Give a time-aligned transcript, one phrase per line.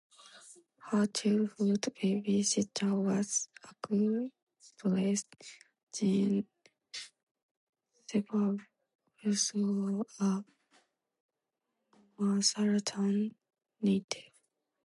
[0.87, 5.25] Her childhood babysitter was actress
[5.93, 6.47] Jean
[8.07, 8.61] Seberg,
[9.23, 10.43] also a
[12.19, 13.35] Marshalltown
[13.83, 14.33] native.